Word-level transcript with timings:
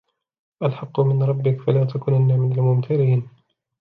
الحق 0.63 0.99
من 0.99 1.23
ربك 1.23 1.61
فلا 1.61 1.85
تكونن 1.85 2.39
من 2.39 2.51
الممترين 2.51 3.29